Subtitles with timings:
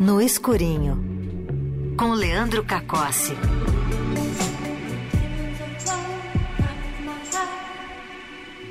[0.00, 3.34] No Escurinho, com Leandro Cacossi.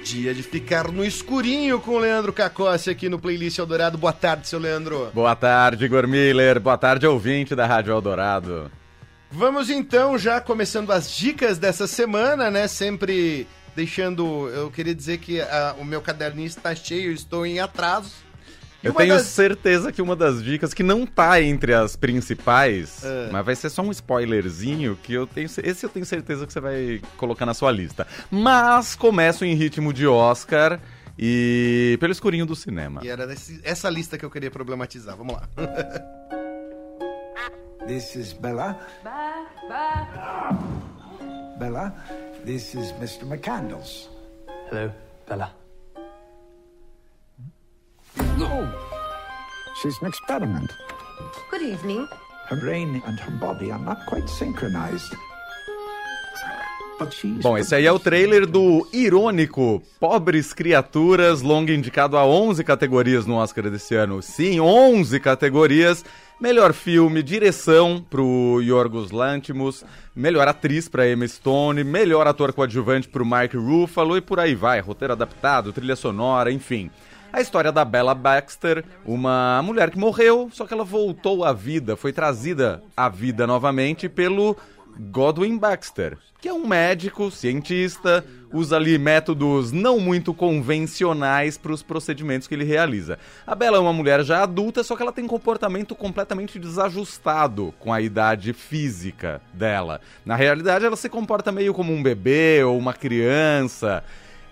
[0.02, 3.98] Dia de ficar no escurinho com o Leandro Cacossi aqui no Playlist Eldorado.
[3.98, 5.12] Boa tarde, seu Leandro.
[5.13, 6.62] Boa tarde, Igor Miller.
[6.62, 8.71] Boa tarde, ouvinte da Rádio Eldorado.
[9.30, 12.70] Vamos então, já começando as dicas dessa semana, né?
[12.70, 14.48] Sempre deixando.
[14.48, 18.27] Eu queria dizer que a, o meu caderninho está cheio, estou em atraso.
[18.84, 19.25] Eu tenho das...
[19.28, 23.30] certeza que uma das dicas que não tá entre as principais, é.
[23.31, 26.59] mas vai ser só um spoilerzinho que eu tenho, esse eu tenho certeza que você
[26.59, 28.05] vai colocar na sua lista.
[28.30, 30.80] Mas começo em ritmo de Oscar
[31.17, 33.02] e pelo escurinho do cinema.
[33.03, 33.27] E era
[33.63, 35.16] essa lista que eu queria problematizar.
[35.17, 35.50] Vamos lá.
[37.88, 38.78] This is Bella.
[39.02, 40.88] Ba, ba.
[41.58, 41.94] Bella,
[42.45, 43.25] this is Mr.
[43.25, 44.09] McCandles.
[44.70, 44.91] Hello,
[45.25, 45.66] Bella.
[49.81, 50.72] She's an experiment.
[51.52, 52.08] Good evening.
[52.50, 55.16] Her brain and her body are not quite synchronized.
[57.44, 63.28] Bom, esse aí é o trailer do irônico Pobres Criaturas, longa indicado a 11 categorias
[63.28, 64.20] no Oscar desse ano.
[64.23, 66.03] Sim, 11 categorias.
[66.42, 73.25] Melhor filme, direção pro Yorgos Lanthimos, melhor atriz para Emma Stone, melhor ator coadjuvante pro
[73.25, 76.89] Mark Ruffalo e por aí vai, roteiro adaptado, trilha sonora, enfim.
[77.38, 81.95] A história da Bella Baxter, uma mulher que morreu, só que ela voltou à vida,
[81.95, 84.57] foi trazida à vida novamente pelo
[85.11, 91.83] Godwin Baxter, que é um médico, cientista, usa ali métodos não muito convencionais para os
[91.83, 93.19] procedimentos que ele realiza.
[93.45, 97.93] A Bella é uma mulher já adulta, só que ela tem comportamento completamente desajustado com
[97.93, 100.02] a idade física dela.
[100.25, 104.03] Na realidade, ela se comporta meio como um bebê ou uma criança.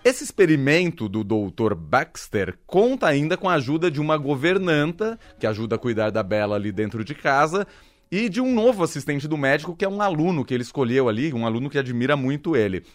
[0.05, 1.73] Esse experimento do Dr.
[1.73, 6.55] Baxter conta ainda com a ajuda de uma governanta, que ajuda a cuidar da Bela
[6.55, 7.65] ali dentro de casa,
[8.11, 11.33] e de um novo assistente do médico, que é um aluno que ele escolheu ali,
[11.33, 12.85] um aluno que admira muito ele.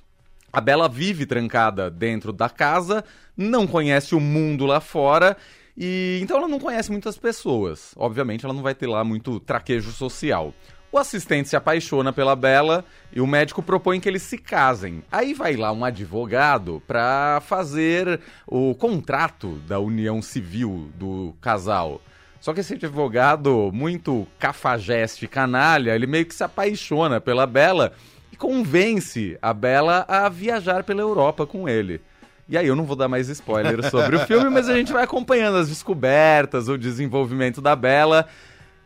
[0.53, 3.05] A Bela vive trancada dentro da casa,
[3.37, 5.37] não conhece o mundo lá fora
[5.77, 7.93] e então ela não conhece muitas pessoas.
[7.97, 10.55] Obviamente ela não vai ter lá muito traquejo social.
[10.93, 15.05] O assistente se apaixona pela Bela e o médico propõe que eles se casem.
[15.11, 22.01] Aí vai lá um advogado para fazer o contrato da união civil do casal.
[22.41, 27.93] Só que esse advogado, muito cafajeste canalha, ele meio que se apaixona pela Bela
[28.33, 32.01] e convence a Bela a viajar pela Europa com ele.
[32.49, 35.05] E aí eu não vou dar mais spoilers sobre o filme, mas a gente vai
[35.05, 38.27] acompanhando as descobertas, o desenvolvimento da Bela.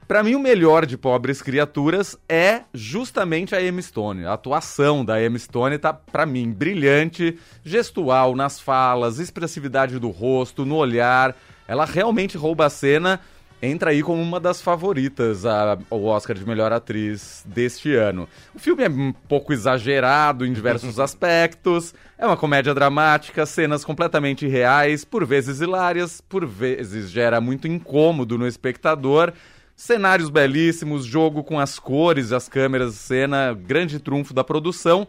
[0.06, 4.26] Para mim, o melhor de Pobres Criaturas é justamente a Emma Stone.
[4.26, 10.66] A atuação da Emma Stone tá, para mim, brilhante, gestual nas falas, expressividade do rosto,
[10.66, 11.34] no olhar.
[11.66, 13.18] Ela realmente rouba a cena.
[13.62, 18.28] Entra aí como uma das favoritas ao Oscar de melhor atriz deste ano.
[18.54, 21.94] O filme é um pouco exagerado em diversos aspectos.
[22.18, 28.36] É uma comédia dramática, cenas completamente reais, por vezes hilárias, por vezes gera muito incômodo
[28.36, 29.32] no espectador.
[29.76, 35.06] Cenários belíssimos, jogo com as cores, as câmeras, cena, grande trunfo da produção.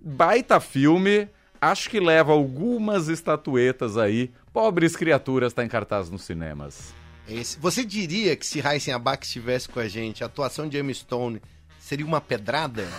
[0.00, 1.28] Baita filme,
[1.60, 4.30] acho que leva algumas estatuetas aí.
[4.52, 6.94] Pobres Criaturas está em cartaz nos cinemas.
[7.28, 10.94] Esse, você diria que se Heisen Abak estivesse com a gente, a atuação de Emma
[10.94, 11.42] Stone
[11.86, 12.82] Seria uma pedrada?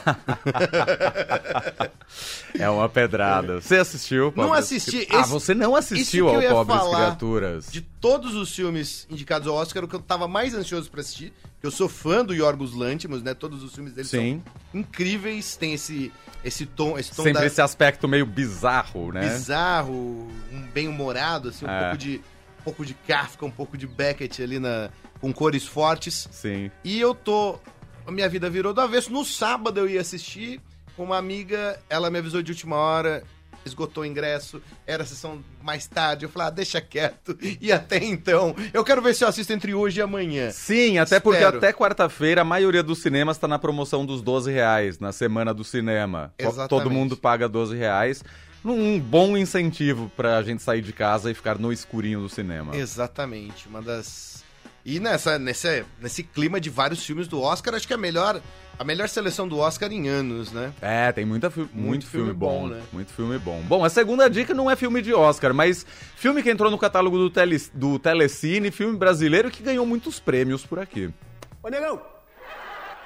[2.57, 3.59] é uma pedrada.
[3.59, 4.31] Você assistiu?
[4.33, 5.05] Não assisti.
[5.11, 7.69] Ah, você não assistiu ao Pobres Criaturas.
[7.69, 11.33] De todos os filmes indicados ao Oscar, o que eu tava mais ansioso para assistir,
[11.61, 13.33] eu sou fã do Yorgos Lanthimos, né?
[13.33, 14.41] Todos os filmes dele Sim.
[14.71, 16.09] são incríveis, tem esse
[16.41, 17.45] esse tom, esse tom Sempre da...
[17.45, 19.19] esse aspecto meio bizarro, né?
[19.19, 21.79] Bizarro, um bem-humorado, assim, um é.
[21.81, 22.21] pouco de
[22.61, 26.29] um pouco de Kafka, um pouco de Beckett ali na com cores fortes.
[26.31, 26.71] Sim.
[26.85, 27.59] E eu tô
[28.07, 29.11] a minha vida virou do avesso.
[29.11, 30.61] No sábado eu ia assistir
[30.95, 33.21] com uma amiga, ela me avisou de última hora,
[33.65, 36.23] esgotou o ingresso, era a sessão mais tarde.
[36.23, 37.37] Eu falei, ah, deixa quieto.
[37.59, 40.51] E até então, eu quero ver se eu assisto entre hoje e amanhã.
[40.51, 41.21] Sim, até Espero.
[41.21, 45.53] porque até quarta-feira a maioria dos cinemas está na promoção dos 12 reais, na semana
[45.53, 46.33] do cinema.
[46.37, 46.69] Exatamente.
[46.69, 48.23] Todo mundo paga 12 reais.
[48.63, 52.75] Um bom incentivo para a gente sair de casa e ficar no escurinho do cinema.
[52.75, 53.67] Exatamente.
[53.67, 54.43] Uma das
[54.87, 58.41] e nessa, nesse, nesse clima de vários filmes do Oscar, acho que é a melhor,
[58.79, 60.73] a melhor seleção do Oscar em anos, né?
[60.81, 62.81] É, tem muita fi muito, muito filme, filme bom, bom, né?
[62.93, 63.61] Muito filme bom.
[63.63, 65.85] Bom, a segunda dica não é filme de Oscar, mas
[66.15, 70.65] filme que entrou no catálogo do, tele, do Telecine, filme brasileiro que ganhou muitos prêmios
[70.65, 71.13] por aqui.
[71.61, 72.01] Ô, Negão,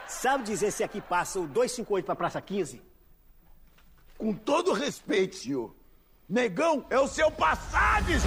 [0.08, 2.80] sabe dizer se aqui passa o 258 pra Praça 15?
[4.20, 5.76] Com todo respeito, senhor,
[6.30, 8.22] Negão é o seu Passades!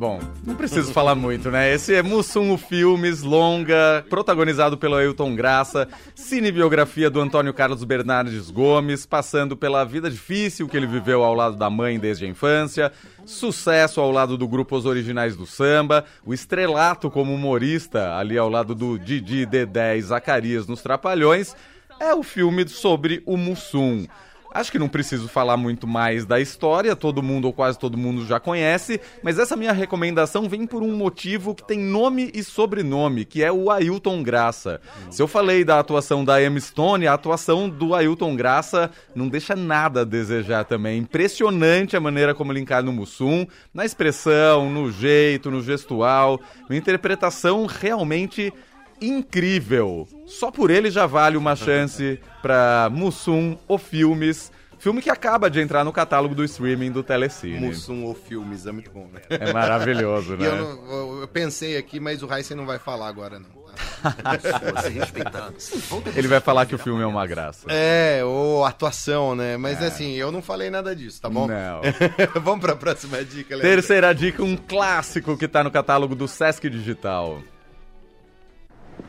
[0.00, 1.74] Bom, não preciso falar muito, né?
[1.74, 9.04] Esse é Mussum Filmes, longa, protagonizado pelo Ailton Graça, cinebiografia do Antônio Carlos Bernardes Gomes,
[9.04, 12.90] passando pela vida difícil que ele viveu ao lado da mãe desde a infância,
[13.26, 18.48] sucesso ao lado do grupo Os Originais do Samba, o estrelato como humorista ali ao
[18.48, 21.54] lado do Didi, Dedé e Zacarias nos Trapalhões,
[22.00, 24.06] é o filme sobre o Mussum.
[24.52, 28.26] Acho que não preciso falar muito mais da história, todo mundo ou quase todo mundo
[28.26, 33.24] já conhece, mas essa minha recomendação vem por um motivo que tem nome e sobrenome,
[33.24, 34.80] que é o Ailton Graça.
[35.08, 39.54] Se eu falei da atuação da Emma Stone, a atuação do Ailton Graça não deixa
[39.54, 40.98] nada a desejar também.
[40.98, 46.76] Impressionante a maneira como ele encara no Mussum, na expressão, no jeito, no gestual, uma
[46.76, 48.52] interpretação realmente
[49.00, 50.06] incrível.
[50.26, 54.50] Só por ele já vale uma chance pra Mussum ou Filmes.
[54.78, 57.60] Filme que acaba de entrar no catálogo do streaming do Telecine.
[57.60, 59.20] Mussum ou filmes, é muito bom, né?
[59.28, 60.46] É maravilhoso, E né?
[60.48, 63.60] eu, não- eu- pensei aqui, mas o Heisen não vai falar agora, não.
[63.60, 64.38] tá?
[66.16, 67.66] Ele vai falar que o filme é uma graça.
[67.68, 69.56] É, ou atuação, né?
[69.56, 71.46] Mas assim, eu não falei nada disso, tá bom?
[71.46, 71.80] Não.
[72.42, 73.70] Vamos pra próxima dica, Leandro.
[73.70, 77.42] Terceira dica, um clássico que tá no catálogo do Sesc Digital.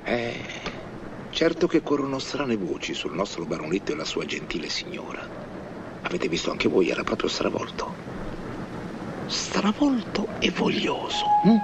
[0.03, 0.43] Eh,
[1.29, 5.27] certo che corrono strane voci sul nostro baronetto e la sua gentile signora.
[6.01, 7.93] Avete visto anche voi, era proprio stravolto.
[9.27, 11.25] Stravolto e voglioso.
[11.43, 11.57] hm?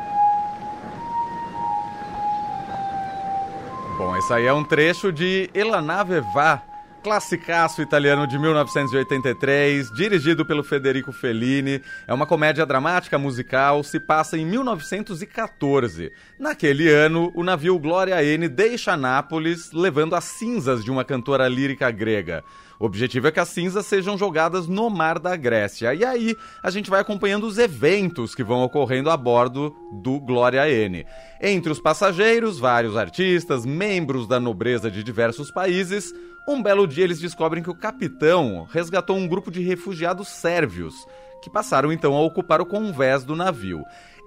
[3.98, 6.62] Bom, esse aí é um trecho de Ela Nave Va,
[7.08, 11.82] classicaço italiano de 1983, dirigido pelo Federico Fellini.
[12.06, 16.12] É uma comédia dramática musical, se passa em 1914.
[16.38, 21.90] Naquele ano, o navio Glória N deixa Nápoles, levando as cinzas de uma cantora lírica
[21.92, 22.44] grega.
[22.78, 25.94] O objetivo é que as cinzas sejam jogadas no mar da Grécia.
[25.94, 30.70] E aí a gente vai acompanhando os eventos que vão ocorrendo a bordo do Glória
[30.70, 31.06] N.
[31.42, 36.14] Entre os passageiros, vários artistas, membros da nobreza de diversos países.
[36.48, 40.96] Um belo dia eles descobrem que o capitão resgatou um grupo de refugiados sérvios,
[41.42, 43.84] que passaram então a ocupar o convés do navio.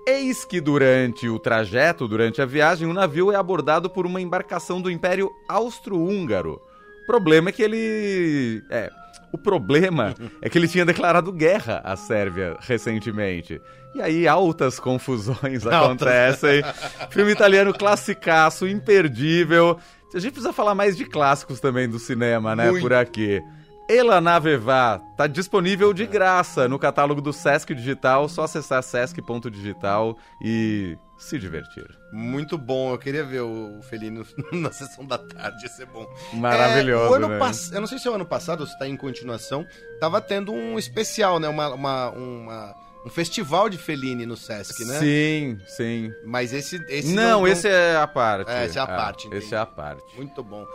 [0.07, 4.83] Eis que durante o trajeto, durante a viagem, o navio é abordado por uma embarcação
[4.83, 6.61] do Império Austro-Húngaro.
[7.05, 8.63] O problema é que ele.
[8.71, 8.91] É.
[9.33, 13.61] O problema é que ele tinha declarado guerra à Sérvia recentemente.
[13.95, 16.63] E aí altas confusões acontecem.
[17.11, 19.79] Filme italiano classicaço, imperdível.
[20.15, 22.71] A gente precisa falar mais de clássicos também do cinema, né?
[22.71, 22.83] Muito.
[22.83, 23.41] Por aqui.
[23.89, 30.17] Ela Nave Va tá disponível de graça no catálogo do Sesc Digital, só acessar sesc.digital
[30.41, 31.85] e se divertir.
[32.13, 36.07] Muito bom, eu queria ver o Felino na sessão da tarde, ia ser bom.
[36.33, 37.39] Maravilhoso, É, ano né?
[37.39, 39.67] pass- Eu não sei se é o ano passado ou se tá em continuação,
[40.01, 41.49] tava tendo um especial, né?
[41.49, 42.75] Uma, uma- uma-
[43.05, 44.99] um festival de Fellini no Sesc, né?
[44.99, 46.13] Sim, sim.
[46.25, 46.77] Mas esse.
[46.89, 48.51] esse não, esse é a parte.
[48.51, 49.55] É, esse é a parte, Esse entendi.
[49.55, 50.17] é a parte.
[50.17, 50.67] Muito bom.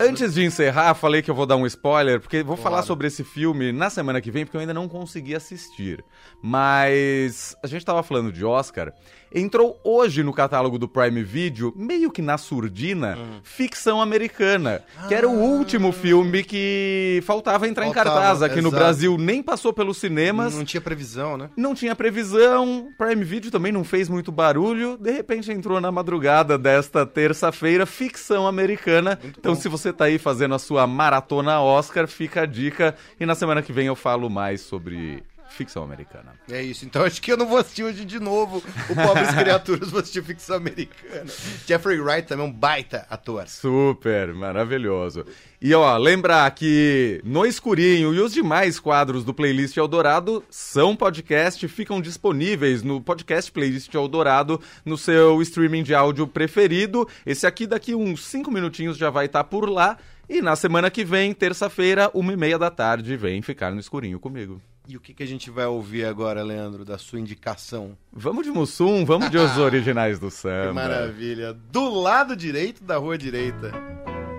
[0.00, 2.86] Antes de encerrar, falei que eu vou dar um spoiler, porque vou falar Claro.
[2.86, 6.04] sobre esse filme na semana que vem, porque eu ainda não consegui assistir.
[6.40, 8.92] Mas a gente tava falando de Oscar.
[9.34, 13.40] Entrou hoje no catálogo do Prime Video, meio que na surdina, Hum.
[13.42, 17.94] Ficção Americana, que era o último filme que faltava entrar em Ah.
[17.94, 18.76] Faltava, cartaz aqui no exato.
[18.82, 20.54] Brasil, nem passou pelos cinemas.
[20.54, 21.50] Não tinha previsão, né?
[21.56, 26.56] Não tinha previsão, Prime Video também não fez muito barulho, de repente entrou na madrugada
[26.56, 29.18] desta terça-feira, ficção americana.
[29.38, 32.94] então, se você tá aí fazendo a sua maratona Oscar, fica a dica.
[33.18, 36.34] E na semana que vem eu falo mais sobre ficção americana.
[36.50, 39.90] É isso, então acho que eu não vou assistir hoje de novo o Pobres Criaturas,
[39.90, 41.30] vou assistir ficção americana.
[41.66, 43.48] Jeffrey Wright também é um baita ator.
[43.48, 45.24] Super, maravilhoso.
[45.60, 51.66] E ó, lembrar que No Escurinho e os demais quadros do Playlist Eldorado são podcast,
[51.66, 57.08] ficam disponíveis no podcast Playlist Eldorado, no seu streaming de áudio preferido.
[57.26, 59.98] Esse aqui daqui uns 5 minutinhos já vai estar por lá.
[60.28, 64.20] E na semana que vem, terça-feira, uma e meia da tarde, vem ficar no escurinho
[64.20, 64.60] comigo.
[64.90, 67.96] E o que, que a gente vai ouvir agora, Leandro, da sua indicação?
[68.10, 70.72] Vamos de Mussum, vamos de os originais do Que samba.
[70.72, 71.52] maravilha.
[71.52, 73.70] Do lado direito da rua direita.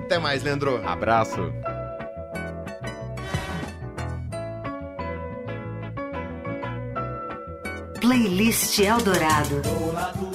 [0.04, 0.84] Até mais, Leandro.
[0.88, 1.38] Abraço.
[8.02, 9.62] Playlist Eldorado.
[9.62, 10.32] Do lado